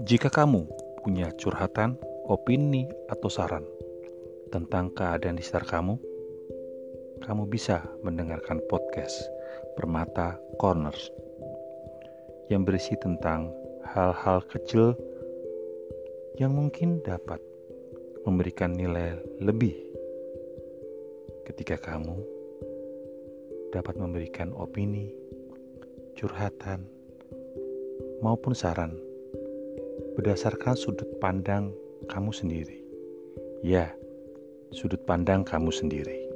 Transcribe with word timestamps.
Jika 0.00 0.32
kamu 0.32 0.64
punya 1.04 1.28
curhatan, 1.36 2.00
opini, 2.24 2.88
atau 3.12 3.28
saran 3.28 3.68
tentang 4.48 4.88
keadaan 4.96 5.36
di 5.36 5.44
sekitar 5.44 5.68
kamu, 5.68 6.00
kamu 7.20 7.44
bisa 7.52 7.84
mendengarkan 8.00 8.64
podcast 8.64 9.12
Permata 9.76 10.40
Corners 10.56 11.12
yang 12.48 12.64
berisi 12.64 12.96
tentang 12.96 13.52
hal-hal 13.92 14.40
kecil 14.48 14.96
yang 16.40 16.56
mungkin 16.56 17.04
dapat 17.04 17.44
memberikan 18.24 18.72
nilai 18.72 19.20
lebih 19.36 19.76
ketika 21.44 21.76
kamu 21.76 22.16
dapat 23.68 24.00
memberikan 24.00 24.48
opini, 24.56 25.12
curhatan, 26.16 26.88
maupun 28.24 28.56
saran 28.56 29.09
berdasarkan 30.20 30.76
sudut 30.76 31.08
pandang 31.16 31.72
kamu 32.12 32.28
sendiri. 32.28 32.84
Ya, 33.64 33.88
sudut 34.68 35.00
pandang 35.08 35.48
kamu 35.48 35.72
sendiri. 35.72 36.29